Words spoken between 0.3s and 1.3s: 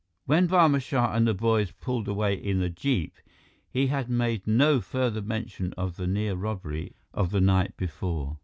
Barma Shah and